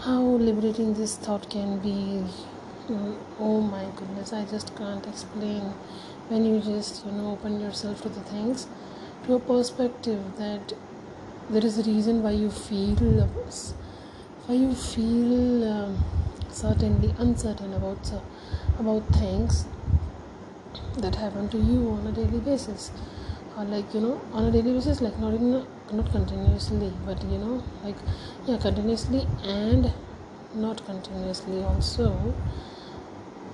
How 0.00 0.20
liberating 0.22 0.94
this 0.94 1.16
thought 1.16 1.48
can 1.50 1.78
be. 1.78 2.24
Mm, 2.88 3.16
oh 3.40 3.60
my 3.62 3.86
goodness 3.96 4.32
i 4.32 4.44
just 4.44 4.76
can't 4.76 5.06
explain. 5.06 5.62
When 6.28 6.44
you 6.44 6.60
just 6.60 7.04
you 7.06 7.12
know 7.12 7.32
open 7.32 7.60
yourself 7.60 8.02
to 8.02 8.08
the 8.08 8.20
things 8.20 8.66
to 9.26 9.34
a 9.34 9.40
perspective 9.40 10.20
that 10.38 10.74
there 11.50 11.64
is 11.64 11.78
a 11.78 11.82
reason 11.82 12.22
why 12.22 12.30
you 12.32 12.50
feel 12.50 13.28
why 14.46 14.54
you 14.54 14.74
feel 14.74 15.72
um, 15.72 15.96
certainly 16.54 17.14
uncertain 17.18 17.74
about 17.74 18.12
uh, 18.12 18.20
about 18.78 19.06
things 19.14 19.66
that 20.98 21.16
happen 21.16 21.48
to 21.48 21.58
you 21.58 21.90
on 21.90 22.06
a 22.06 22.12
daily 22.12 22.40
basis. 22.40 22.90
Or 23.56 23.64
like 23.64 23.92
you 23.94 24.00
know 24.00 24.20
on 24.32 24.44
a 24.44 24.50
daily 24.50 24.72
basis 24.72 25.00
like 25.00 25.18
not 25.18 25.34
in 25.34 25.64
not 25.92 26.10
continuously 26.10 26.92
but 27.06 27.22
you 27.24 27.38
know 27.38 27.62
like 27.84 27.96
yeah 28.46 28.56
continuously 28.58 29.26
and 29.44 29.92
not 30.54 30.84
continuously 30.86 31.62
also. 31.62 32.34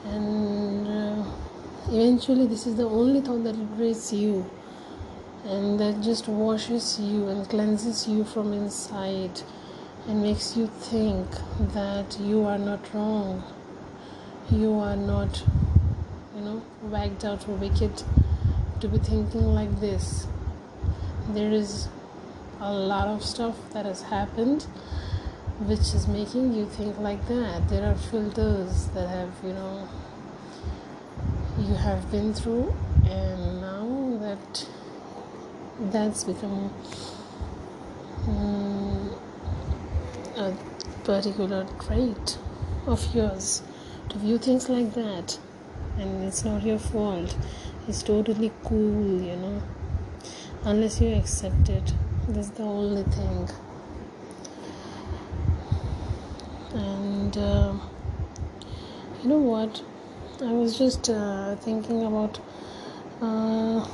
And 0.05 0.89
uh, 0.89 1.25
eventually 1.89 2.47
this 2.47 2.67
is 2.67 2.77
the 2.77 2.89
only 2.89 3.21
thought 3.21 3.45
that 3.45 3.57
liberates 3.57 4.13
you 4.13 4.49
and 5.45 5.81
that 5.81 6.01
just 6.01 6.29
washes 6.29 7.01
you 7.01 7.29
and 7.29 7.49
cleanses 7.49 8.07
you 8.07 8.25
from 8.25 8.53
inside 8.53 9.43
and 10.07 10.23
makes 10.23 10.57
you 10.57 10.67
think 10.67 11.27
that 11.75 12.19
you 12.21 12.45
are 12.45 12.59
not 12.59 12.93
wrong. 12.95 13.43
You 14.51 14.75
are 14.75 14.97
not 14.97 15.45
you 16.35 16.43
know 16.43 16.63
wagged 16.83 17.25
out 17.25 17.49
or 17.49 17.55
wicked 17.55 18.03
to 18.81 18.89
be 18.89 18.99
thinking 18.99 19.55
like 19.55 19.81
this. 19.81 20.27
There 21.29 21.53
is 21.53 21.89
a 22.61 22.73
lot 22.73 23.09
of 23.09 23.25
stuff 23.25 23.57
that 23.73 23.87
has 23.87 24.03
happened 24.03 24.67
which 25.61 25.93
is 25.95 26.09
making 26.09 26.55
you 26.55 26.65
think 26.67 26.99
like 26.99 27.27
that. 27.29 27.69
There 27.69 27.85
are 27.85 27.95
filters 27.95 28.87
that 28.95 29.09
have 29.09 29.33
you 29.45 29.53
know 29.53 29.89
you 31.59 31.75
have 31.75 32.11
been 32.11 32.33
through 32.33 32.75
and 33.05 33.61
now 33.61 34.19
that 34.21 34.67
that's 35.93 36.25
become 36.25 36.73
um, 38.29 38.70
a 40.41 40.57
particular 41.05 41.67
trait 41.85 42.39
of 42.87 43.15
yours 43.15 43.63
to 44.09 44.19
view 44.19 44.39
things 44.39 44.69
like 44.69 44.95
that. 44.95 45.39
And 45.99 46.25
it's 46.25 46.45
not 46.45 46.63
your 46.63 46.79
fault. 46.79 47.37
It's 47.87 48.03
totally 48.03 48.51
cool 48.65 49.21
you 49.21 49.37
know. 49.37 49.63
Unless 50.65 51.01
you 51.01 51.15
accept 51.15 51.69
it. 51.69 51.93
That's 52.29 52.51
the 52.51 52.63
only 52.63 53.03
thing. 53.05 53.49
And 56.75 57.37
uh, 57.37 57.75
you 59.23 59.29
know 59.29 59.39
what? 59.39 59.83
I 60.43 60.53
was 60.53 60.79
just 60.79 61.11
uh, 61.11 61.57
thinking 61.57 62.05
about 62.05 62.41
uh, 63.21 63.87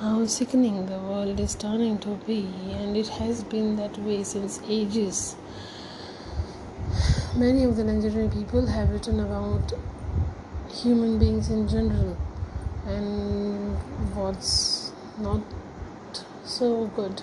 how 0.00 0.26
sickening 0.26 0.86
the 0.86 0.98
world 0.98 1.38
is 1.38 1.54
turning 1.54 1.96
to 1.98 2.14
be 2.26 2.48
and 2.72 2.96
it 2.96 3.06
has 3.06 3.44
been 3.44 3.76
that 3.76 3.96
way 3.98 4.24
since 4.24 4.60
ages. 4.68 5.36
Many 7.36 7.62
of 7.62 7.76
the 7.76 7.84
nigerian 7.84 8.28
people 8.28 8.66
have 8.66 8.90
written 8.90 9.20
about 9.20 9.72
human 10.68 11.18
beings 11.20 11.48
in 11.48 11.68
general 11.68 12.16
and 12.86 13.76
what's 14.16 14.92
not 15.18 15.40
so 16.44 16.86
good 16.96 17.22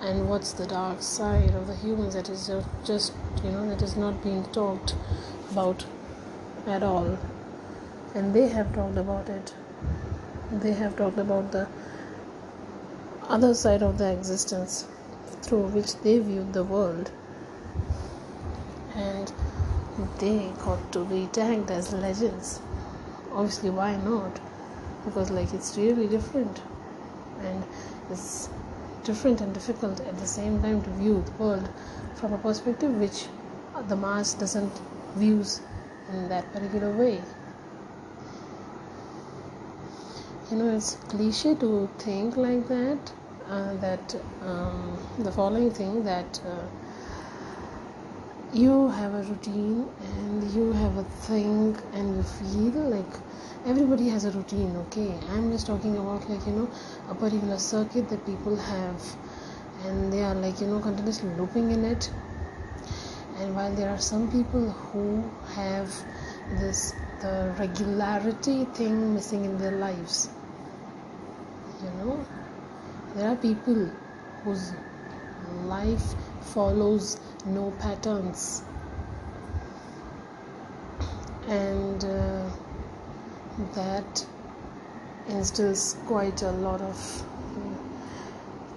and 0.00 0.28
what's 0.28 0.52
the 0.52 0.66
dark 0.66 1.00
side 1.02 1.54
of 1.54 1.68
the 1.68 1.76
humans 1.76 2.14
that 2.14 2.28
is 2.28 2.50
just 2.84 3.12
you 3.44 3.50
know 3.52 3.68
that 3.70 3.80
is 3.80 3.96
not 3.96 4.22
being 4.24 4.44
talked 4.46 4.96
about 5.52 5.86
at 6.66 6.82
all. 6.82 7.16
And 8.12 8.34
they 8.34 8.48
have 8.48 8.74
talked 8.74 8.96
about 8.96 9.28
it 9.28 9.54
they 10.50 10.72
have 10.72 10.96
talked 10.96 11.18
about 11.18 11.52
the 11.52 11.66
other 13.28 13.54
side 13.54 13.82
of 13.82 13.98
the 13.98 14.12
existence 14.12 14.86
through 15.42 15.66
which 15.68 15.96
they 16.02 16.18
viewed 16.18 16.52
the 16.52 16.64
world. 16.64 17.10
And 18.94 19.32
they 20.18 20.52
got 20.64 20.92
to 20.92 21.04
be 21.04 21.28
tagged 21.32 21.70
as 21.70 21.92
legends. 21.92 22.60
Obviously 23.32 23.70
why 23.70 23.96
not? 23.96 24.40
Because 25.04 25.30
like 25.30 25.52
it's 25.52 25.76
really 25.76 26.06
different. 26.06 26.60
And 27.40 27.64
it's 28.10 28.48
different 29.04 29.40
and 29.40 29.52
difficult 29.52 30.00
at 30.00 30.18
the 30.18 30.26
same 30.26 30.60
time 30.62 30.82
to 30.82 30.90
view 30.90 31.22
the 31.26 31.42
world 31.42 31.68
from 32.14 32.32
a 32.32 32.38
perspective 32.38 32.94
which 32.94 33.26
the 33.88 33.96
mass 33.96 34.34
doesn't 34.34 34.72
views 35.16 35.60
in 36.10 36.28
that 36.28 36.50
particular 36.52 36.90
way 36.90 37.20
you 40.50 40.56
know 40.58 40.76
it's 40.76 40.94
cliche 41.08 41.54
to 41.54 41.88
think 41.98 42.36
like 42.36 42.66
that 42.68 43.12
uh, 43.48 43.74
that 43.76 44.14
um, 44.42 44.98
the 45.18 45.32
following 45.32 45.70
thing 45.70 46.02
that 46.04 46.40
uh, 46.46 46.64
you 48.52 48.88
have 48.88 49.14
a 49.14 49.22
routine 49.22 49.88
and 50.00 50.50
you 50.54 50.72
have 50.72 50.96
a 50.96 51.04
thing 51.28 51.76
and 51.92 52.16
you 52.16 52.22
feel 52.22 52.82
like 52.90 53.14
everybody 53.66 54.08
has 54.08 54.24
a 54.24 54.30
routine 54.30 54.76
okay? 54.76 55.14
I'm 55.30 55.50
just 55.50 55.66
talking 55.66 55.96
about 55.96 56.28
like 56.28 56.46
you 56.46 56.52
know 56.52 56.70
a 57.08 57.14
particular 57.14 57.58
circuit 57.58 58.08
that 58.10 58.24
people 58.26 58.56
have 58.56 59.02
and 59.84 60.12
they 60.12 60.22
are 60.22 60.34
like 60.34 60.60
you 60.60 60.66
know 60.66 60.78
continuously 60.80 61.30
looping 61.38 61.70
in 61.70 61.84
it. 61.84 62.10
And 63.38 63.56
while 63.56 63.74
there 63.74 63.90
are 63.90 63.98
some 63.98 64.30
people 64.30 64.70
who 64.70 65.28
have 65.54 65.92
this 66.60 66.94
the 67.20 67.54
regularity 67.58 68.64
thing 68.66 69.14
missing 69.14 69.44
in 69.44 69.58
their 69.58 69.72
lives. 69.72 70.28
You 71.82 71.90
know 71.98 72.26
there 73.14 73.28
are 73.28 73.36
people 73.36 73.90
whose 74.42 74.72
life 75.64 76.14
follows 76.52 77.20
no 77.46 77.70
patterns. 77.78 78.62
And 81.46 82.04
uh, 82.04 82.50
that 83.74 84.26
instills 85.28 85.96
quite 86.06 86.42
a 86.42 86.50
lot 86.50 86.80
of 86.80 87.24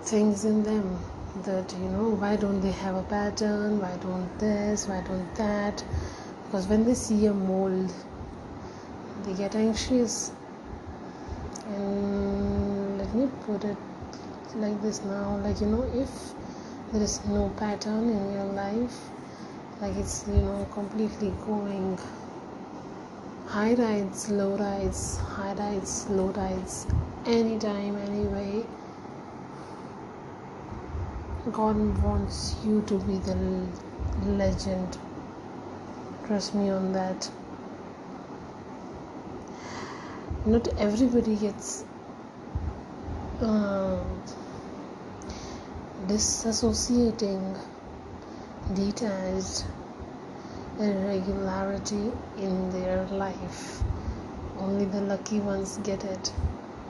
things 0.03 0.45
in 0.45 0.63
them 0.63 0.99
that 1.43 1.71
you 1.73 1.89
know 1.89 2.09
why 2.09 2.35
don't 2.35 2.61
they 2.61 2.71
have 2.71 2.95
a 2.95 3.03
pattern? 3.03 3.79
Why 3.79 3.95
don't 3.97 4.39
this? 4.39 4.87
Why 4.87 5.01
don't 5.01 5.35
that 5.35 5.83
because 6.47 6.67
when 6.67 6.83
they 6.85 6.93
see 6.93 7.25
a 7.27 7.33
mold 7.33 7.93
they 9.23 9.33
get 9.33 9.55
anxious 9.55 10.31
and 11.67 12.97
let 12.97 13.13
me 13.13 13.29
put 13.45 13.63
it 13.63 13.77
like 14.55 14.81
this 14.81 15.03
now 15.03 15.37
like 15.43 15.61
you 15.61 15.67
know 15.67 15.83
if 15.93 16.09
there 16.91 17.01
is 17.01 17.23
no 17.25 17.49
pattern 17.57 18.09
in 18.09 18.33
your 18.33 18.45
life 18.45 18.99
like 19.81 19.95
it's 19.97 20.25
you 20.27 20.41
know 20.41 20.67
completely 20.73 21.31
going 21.45 21.97
high 23.47 23.73
rides, 23.75 24.29
low 24.29 24.57
rides, 24.57 25.17
high 25.17 25.53
rides, 25.53 26.05
low 26.09 26.27
rides, 26.31 26.85
anytime, 27.25 27.95
anyway. 27.95 28.65
God 31.51 31.77
wants 32.03 32.57
you 32.65 32.81
to 32.87 32.99
be 32.99 33.17
the 33.19 33.35
legend. 34.25 34.97
Trust 36.27 36.55
me 36.55 36.69
on 36.69 36.91
that. 36.91 37.29
Not 40.45 40.67
everybody 40.77 41.37
gets 41.37 41.85
uh, 43.41 44.03
disassociating, 46.07 47.57
detached 48.73 49.63
irregularity 50.77 52.11
in 52.37 52.71
their 52.71 53.05
life. 53.05 53.81
Only 54.57 54.83
the 54.83 54.99
lucky 54.99 55.39
ones 55.39 55.77
get 55.77 56.03
it. 56.03 56.33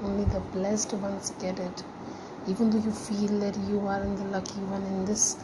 Only 0.04 0.26
the 0.26 0.39
blessed 0.39 0.93
ones 0.93 1.32
get 1.39 1.60
it. 1.60 1.84
Even 2.47 2.71
though 2.71 2.80
you 2.80 2.91
feel 2.91 3.39
that 3.41 3.56
you 3.69 3.86
are 3.86 4.02
in 4.02 4.15
the 4.15 4.26
lucky 4.26 4.62
one 4.62 4.82
in 4.82 5.06
this 5.06 5.38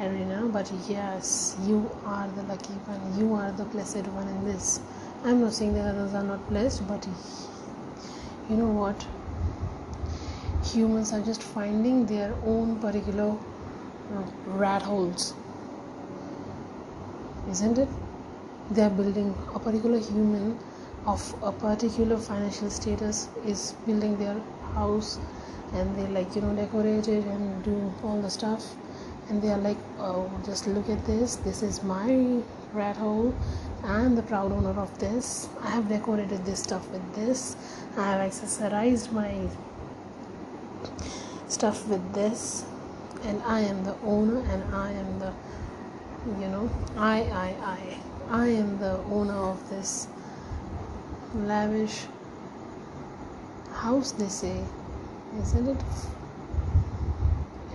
arena, 0.00 0.48
but 0.52 0.70
yes, 0.88 1.56
you 1.66 1.90
are 2.04 2.28
the 2.36 2.42
lucky 2.44 2.74
one. 2.86 3.18
You 3.18 3.34
are 3.34 3.52
the 3.52 3.64
blessed 3.64 4.06
one 4.08 4.28
in 4.28 4.44
this. 4.44 4.80
I'm 5.24 5.40
not 5.40 5.52
saying 5.52 5.74
that 5.74 5.86
others 5.86 6.14
are 6.14 6.22
not 6.22 6.48
blessed, 6.48 6.86
but 6.88 7.06
you 8.50 8.56
know 8.56 8.68
what? 8.68 9.06
Humans 10.74 11.12
are 11.12 11.20
just 11.20 11.42
finding 11.42 12.06
their 12.06 12.34
own 12.44 12.78
particular 12.80 13.36
rat 14.46 14.82
holes 14.82 15.34
isn't 17.50 17.78
it? 17.78 17.88
They 18.70 18.82
are 18.82 18.90
building 18.90 19.34
a 19.54 19.58
particular 19.58 19.98
human 19.98 20.58
of 21.06 21.22
a 21.42 21.52
particular 21.52 22.16
financial 22.16 22.68
status 22.68 23.28
is 23.46 23.74
building 23.86 24.16
their 24.18 24.40
house 24.74 25.18
and 25.72 25.96
they 25.96 26.06
like 26.08 26.34
you 26.34 26.42
know 26.42 26.52
decorate 26.54 27.06
it 27.06 27.24
and 27.24 27.62
do 27.62 27.92
all 28.02 28.20
the 28.20 28.28
stuff 28.28 28.74
and 29.28 29.42
they 29.42 29.50
are 29.50 29.58
like 29.58 29.78
oh 29.98 30.30
just 30.44 30.66
look 30.66 30.88
at 30.88 31.04
this. 31.06 31.36
This 31.36 31.62
is 31.62 31.82
my 31.82 32.42
rat 32.72 32.96
hole. 32.96 33.34
I'm 33.84 34.14
the 34.14 34.22
proud 34.22 34.52
owner 34.52 34.78
of 34.80 34.98
this. 34.98 35.48
I 35.62 35.70
have 35.70 35.88
decorated 35.88 36.44
this 36.44 36.62
stuff 36.62 36.88
with 36.90 37.14
this. 37.14 37.56
I 37.96 38.12
have 38.12 38.30
accessorized 38.30 39.12
my 39.12 39.48
stuff 41.48 41.86
with 41.88 42.12
this. 42.12 42.64
And 43.24 43.42
i 43.44 43.60
am 43.60 43.82
the 43.84 43.94
owner 44.04 44.40
and 44.52 44.74
i 44.74 44.92
am 44.92 45.18
the 45.18 45.32
you 46.40 46.48
know 46.48 46.68
i 46.96 47.22
i 47.40 47.48
i 47.72 47.98
i 48.42 48.46
am 48.48 48.78
the 48.78 48.98
owner 49.16 49.34
of 49.34 49.68
this 49.70 50.08
lavish 51.34 52.04
house 53.72 54.12
they 54.12 54.28
say 54.28 54.60
isn't 55.40 55.68
it 55.68 55.84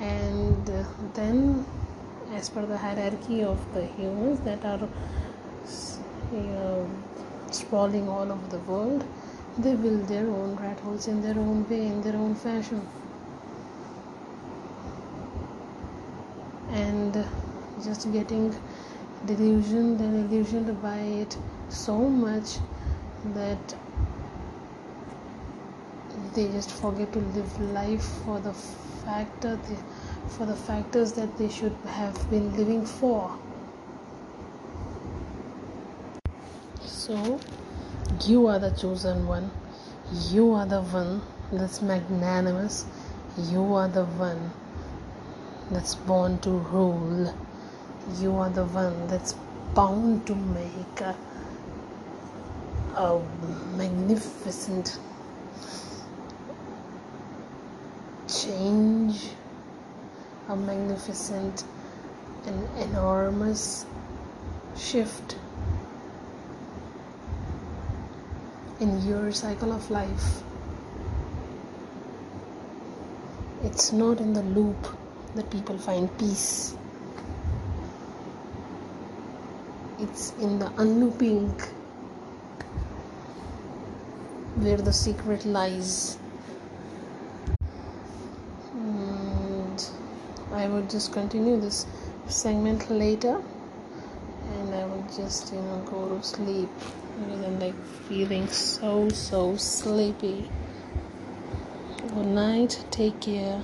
and 0.02 0.68
then 1.14 1.66
as 2.34 2.50
per 2.50 2.66
the 2.66 2.78
hierarchy 2.78 3.44
of 3.44 3.60
the 3.74 3.86
humans 3.86 4.40
that 4.42 4.64
are 4.66 4.88
you 6.32 6.40
know, 6.40 6.90
sprawling 7.52 8.08
all 8.10 8.32
over 8.32 8.48
the 8.48 8.60
world 8.60 9.04
they 9.58 9.76
build 9.76 10.08
their 10.08 10.28
own 10.30 10.56
rat 10.56 10.80
holes 10.80 11.08
in 11.08 11.22
their 11.22 11.38
own 11.38 11.68
way 11.70 11.86
in 11.86 12.02
their 12.02 12.16
own 12.16 12.34
fashion. 12.34 12.82
And 16.72 17.26
just 17.84 18.12
getting 18.14 18.56
delusioned 19.26 20.00
and 20.00 20.32
illusioned 20.32 20.82
by 20.82 21.00
it 21.00 21.38
so 21.70 21.98
much 21.98 22.60
that 23.34 23.76
they 26.34 26.48
just 26.52 26.72
forget 26.72 27.12
to 27.12 27.20
live 27.20 27.60
life 27.74 28.04
for 28.26 28.40
the 28.40 28.54
factor 28.54 29.58
they, 29.68 29.78
for 30.28 30.46
the 30.46 30.56
factors 30.56 31.14
that 31.14 31.38
they 31.38 31.50
should 31.50 31.76
have 31.86 32.30
been 32.30 32.56
living 32.56 32.86
for. 32.86 33.38
So 36.86 37.40
you 38.26 38.48
are 38.48 38.60
the 38.60 38.72
chosen 38.72 39.28
one. 39.28 39.52
You 40.30 40.52
are 40.54 40.66
the 40.66 40.82
one 40.82 41.22
that's 41.52 41.82
magnanimous. 41.82 42.86
You 43.38 43.74
are 43.74 43.88
the 43.88 44.06
one 44.06 44.52
that's 45.72 45.96
born 45.96 46.40
to 46.40 46.50
rule. 46.50 47.34
You 48.20 48.36
are 48.36 48.50
the 48.50 48.66
one 48.66 49.08
that's 49.08 49.36
bound 49.74 50.28
to 50.28 50.36
make 50.36 51.02
a, 51.02 51.16
a 52.96 53.22
magnificent 53.78 55.00
change, 58.28 59.30
a 60.52 60.56
magnificent 60.56 61.64
and 62.46 62.68
enormous 62.80 63.86
shift 64.78 65.38
in 68.82 69.02
your 69.08 69.32
cycle 69.32 69.72
of 69.72 69.90
life. 69.90 70.44
It's 73.64 73.94
not 73.94 74.20
in 74.20 74.34
the 74.34 74.44
loop 74.44 74.98
that 75.36 75.50
people 75.50 75.78
find 75.78 76.10
peace. 76.18 76.76
It's 80.00 80.34
in 80.42 80.60
the 80.60 80.70
unlooping 80.78 81.62
where 84.56 84.78
the 84.78 84.92
secret 84.92 85.46
lies. 85.46 86.18
And 88.74 89.90
I 90.62 90.68
would 90.68 90.90
just 90.90 91.12
continue 91.12 91.60
this 91.60 91.86
segment 92.28 92.90
later. 92.90 93.42
And 94.54 94.76
I 94.76 94.86
would 94.86 95.08
just, 95.16 95.52
you 95.54 95.62
know, 95.62 95.84
go 95.90 96.08
to 96.10 96.24
sleep. 96.24 96.70
Rather 97.20 97.42
than 97.42 97.60
like 97.60 97.76
feeling 98.08 98.48
so, 98.48 99.10
so 99.10 99.56
sleepy. 99.58 100.50
Good 102.14 102.28
night, 102.28 102.86
take 102.92 103.20
care, 103.20 103.62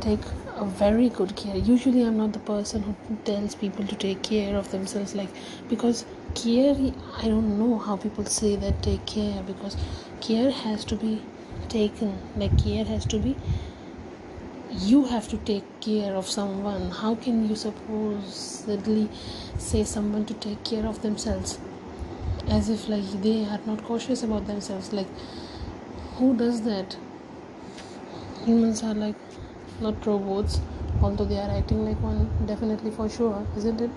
take 0.00 0.20
a 0.56 0.64
very 0.64 1.08
good 1.08 1.34
care. 1.36 1.56
Usually 1.56 2.02
i'm 2.02 2.16
not 2.18 2.32
the 2.32 2.44
person 2.50 2.82
who 2.82 2.94
tells 3.24 3.54
people 3.54 3.86
to 3.86 3.96
take 3.96 4.22
care 4.22 4.56
of 4.56 4.70
themselves 4.70 5.14
like 5.14 5.28
because 5.68 6.04
care 6.34 6.74
i 7.22 7.28
don't 7.28 7.58
know 7.58 7.78
how 7.78 7.96
people 7.96 8.24
say 8.24 8.56
that 8.56 8.82
take 8.82 9.04
care 9.06 9.42
because 9.50 9.76
care 10.20 10.50
has 10.50 10.84
to 10.84 10.96
be 10.96 11.20
taken. 11.70 12.18
Like 12.36 12.56
care 12.62 12.84
has 12.84 13.06
to 13.06 13.18
be 13.18 13.36
you 14.82 15.04
have 15.04 15.28
to 15.28 15.36
take 15.36 15.64
care 15.80 16.14
of 16.14 16.26
someone. 16.26 16.90
How 16.90 17.14
can 17.14 17.48
you 17.48 17.54
supposedly 17.54 19.08
say 19.58 19.84
someone 19.84 20.24
to 20.26 20.34
take 20.34 20.64
care 20.64 20.86
of 20.86 21.02
themselves? 21.02 21.58
As 22.48 22.68
if 22.70 22.88
like 22.88 23.04
they 23.22 23.44
are 23.44 23.60
not 23.66 23.84
cautious 23.84 24.22
about 24.22 24.46
themselves. 24.46 24.92
Like 24.92 25.08
who 26.14 26.36
does 26.36 26.62
that? 26.62 26.96
Humans 28.44 28.82
are 28.82 28.94
like 28.94 29.16
not 29.80 30.06
robots 30.06 30.60
although 31.02 31.24
they 31.24 31.38
are 31.38 31.50
acting 31.50 31.84
like 31.84 32.00
one 32.02 32.28
definitely 32.46 32.90
for 32.90 33.08
sure 33.08 33.46
isn't 33.56 33.80
it? 33.80 33.90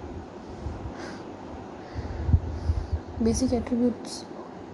Basic 3.21 3.53
attributes 3.53 4.25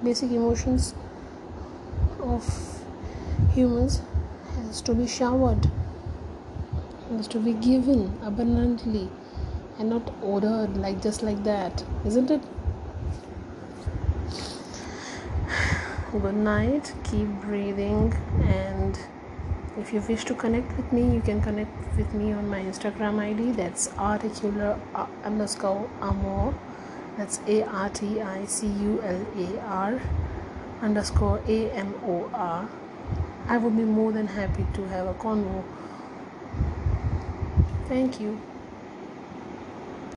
basic 0.04 0.32
emotions 0.32 0.94
of 2.22 2.46
humans 3.54 4.02
has 4.56 4.82
to 4.82 4.94
be 4.94 5.08
showered 5.08 5.70
has 7.18 7.28
to 7.28 7.40
be 7.40 7.54
given 7.54 8.18
abundantly 8.24 9.10
and 9.78 9.90
not 9.90 10.14
ordered 10.22 10.78
like 10.78 11.02
just 11.02 11.24
like 11.24 11.44
that 11.44 11.84
isn't 12.06 12.30
it? 12.32 12.42
Good 16.12 16.36
night. 16.36 16.94
Keep 17.04 17.28
breathing. 17.42 18.14
And 18.44 19.00
if 19.78 19.94
you 19.94 20.02
wish 20.10 20.26
to 20.26 20.34
connect 20.34 20.76
with 20.76 20.92
me 20.92 21.14
you 21.14 21.22
can 21.22 21.42
connect 21.42 21.72
with 21.98 22.14
me 22.14 22.32
on 22.32 22.50
my 22.50 22.60
instagram 22.62 23.20
id 23.20 23.52
that's 23.52 23.90
articular 23.98 24.80
uh, 24.96 25.06
underscore 25.24 25.90
amor. 26.02 26.54
That's 27.18 27.40
a-r-t-i-c-u-l-a-r 27.48 28.32
underscore 30.82 31.42
a-m-o-r 31.48 32.70
i 33.48 33.58
would 33.58 33.76
be 33.76 33.84
more 33.84 34.12
than 34.12 34.28
happy 34.28 34.66
to 34.74 34.88
have 34.88 35.08
a 35.08 35.14
convo 35.16 35.64
thank 37.90 38.20
you 38.20 38.49